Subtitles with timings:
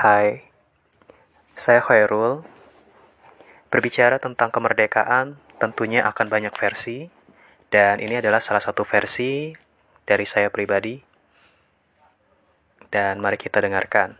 [0.00, 0.48] Hai,
[1.52, 2.40] saya Khairul.
[3.68, 7.12] Berbicara tentang kemerdekaan tentunya akan banyak versi,
[7.68, 9.52] dan ini adalah salah satu versi
[10.08, 10.96] dari saya pribadi.
[12.88, 14.16] Dan mari kita dengarkan.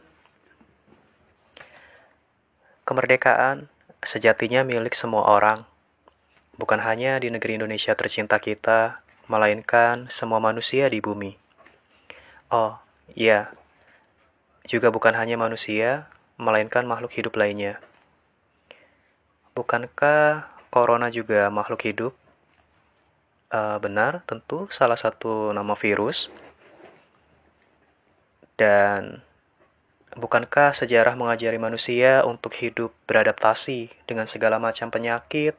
[2.84, 3.72] Kemerdekaan
[4.04, 5.64] sejatinya milik semua orang,
[6.60, 9.00] bukan hanya di negeri Indonesia tercinta kita,
[9.32, 11.40] melainkan semua manusia di bumi.
[12.52, 12.76] Oh,
[13.16, 13.56] iya,
[14.68, 16.10] juga bukan hanya manusia,
[16.40, 17.80] melainkan makhluk hidup lainnya.
[19.52, 22.12] Bukankah corona juga makhluk hidup?
[23.50, 26.30] Uh, benar, tentu salah satu nama virus.
[28.54, 29.24] Dan
[30.14, 35.58] bukankah sejarah mengajari manusia untuk hidup beradaptasi dengan segala macam penyakit,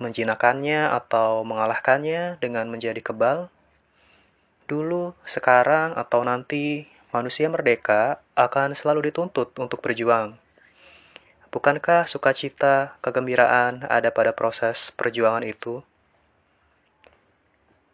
[0.00, 3.52] menjinakannya atau mengalahkannya dengan menjadi kebal?
[4.64, 10.38] Dulu, sekarang, atau nanti manusia merdeka akan selalu dituntut untuk berjuang.
[11.50, 15.82] Bukankah sukacita, kegembiraan ada pada proses perjuangan itu?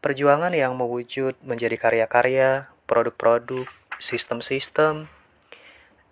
[0.05, 3.65] Perjuangan yang mewujud menjadi karya-karya, produk-produk,
[3.97, 5.09] sistem-sistem,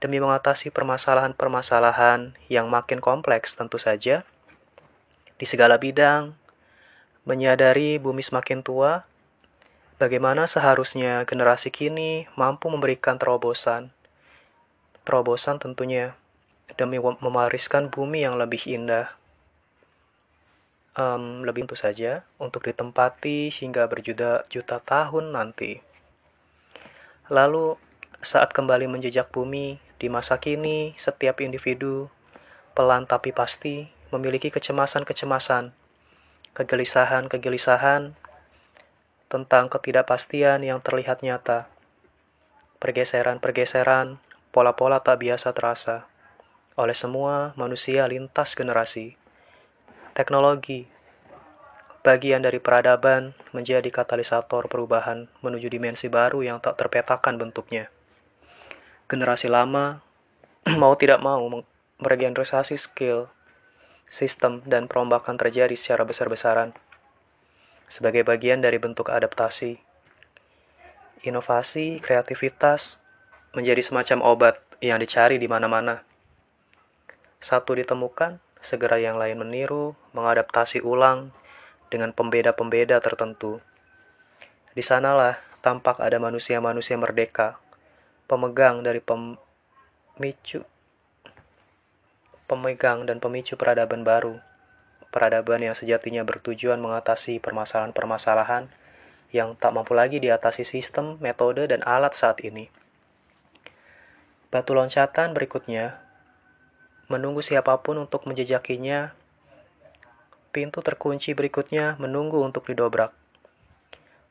[0.00, 4.24] demi mengatasi permasalahan-permasalahan yang makin kompleks tentu saja,
[5.36, 6.32] di segala bidang,
[7.28, 9.04] menyadari bumi semakin tua,
[9.94, 13.94] Bagaimana seharusnya generasi kini mampu memberikan terobosan?
[15.06, 16.18] Terobosan tentunya
[16.74, 19.14] demi mewariskan bumi yang lebih indah.
[20.98, 25.78] Um, lebih tentu saja untuk ditempati hingga berjuta-juta tahun nanti.
[27.30, 27.78] Lalu,
[28.18, 32.10] saat kembali menjejak bumi, di masa kini setiap individu,
[32.74, 35.70] pelan tapi pasti, memiliki kecemasan-kecemasan,
[36.58, 38.18] kegelisahan-kegelisahan,
[39.34, 41.66] tentang ketidakpastian yang terlihat nyata.
[42.78, 44.22] Pergeseran-pergeseran,
[44.54, 46.06] pola-pola tak biasa terasa
[46.74, 49.14] oleh semua manusia lintas generasi.
[50.14, 50.86] Teknologi,
[52.06, 57.90] bagian dari peradaban, menjadi katalisator perubahan menuju dimensi baru yang tak terpetakan bentuknya.
[59.06, 60.02] Generasi lama
[60.82, 61.42] mau tidak mau
[62.02, 63.30] meregenerasi skill,
[64.10, 66.74] sistem, dan perombakan terjadi secara besar-besaran
[67.88, 69.80] sebagai bagian dari bentuk adaptasi.
[71.24, 73.00] Inovasi, kreativitas
[73.56, 76.04] menjadi semacam obat yang dicari di mana-mana.
[77.40, 81.32] Satu ditemukan, segera yang lain meniru, mengadaptasi ulang
[81.88, 83.60] dengan pembeda-pembeda tertentu.
[84.74, 87.56] Di sanalah tampak ada manusia-manusia merdeka,
[88.28, 90.64] pemegang dari pemicu
[92.44, 94.36] pemegang dan pemicu peradaban baru
[95.14, 98.66] peradaban yang sejatinya bertujuan mengatasi permasalahan-permasalahan
[99.30, 102.66] yang tak mampu lagi diatasi sistem, metode, dan alat saat ini.
[104.50, 106.02] Batu loncatan berikutnya,
[107.06, 109.14] menunggu siapa pun untuk menjejakinya,
[110.50, 113.14] pintu terkunci berikutnya menunggu untuk didobrak.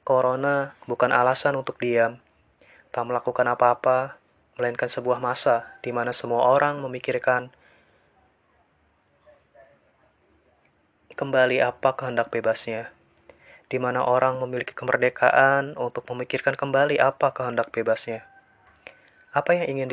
[0.03, 2.19] Corona bukan alasan untuk diam,
[2.91, 4.19] tak melakukan apa-apa,
[4.59, 7.55] melainkan sebuah masa di mana semua orang memikirkan
[11.13, 12.89] kembali apa kehendak bebasnya,
[13.69, 18.25] di mana orang memiliki kemerdekaan untuk memikirkan kembali apa kehendak bebasnya.
[19.33, 19.89] Apa yang ingin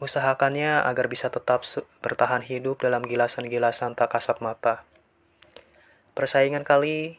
[0.00, 1.64] diusahakannya agar bisa tetap
[2.04, 4.84] bertahan hidup dalam gilasan-gilasan tak kasat mata.
[6.12, 7.16] Persaingan kali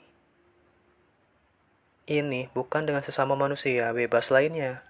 [2.05, 4.85] ini bukan dengan sesama manusia bebas lainnya,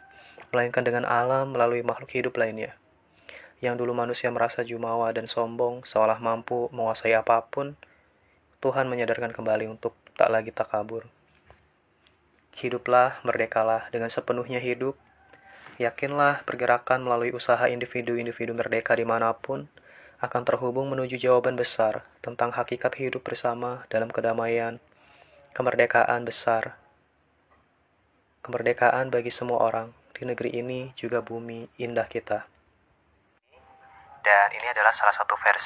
[0.52, 2.76] melainkan dengan alam melalui makhluk hidup lainnya
[3.64, 7.80] yang dulu manusia merasa jumawa dan sombong seolah mampu menguasai apa pun,
[8.60, 11.08] Tuhan menyadarkan kembali untuk tak lagi takabur.
[12.60, 15.00] Hiduplah, merdekalah dengan sepenuhnya hidup.
[15.80, 19.72] Yakinlah pergerakan melalui usaha individu-individu merdeka di mana pun
[20.20, 24.78] akan terhubung menuju jawaban besar tentang hakikat hidup bersama dalam kedamaian,
[25.56, 26.78] kemerdekaan besar.
[28.44, 32.53] Kemerdekaan bagi semua orang di negeri ini juga bumi indah kita.
[34.24, 35.60] Dan ini adalah salah satu versi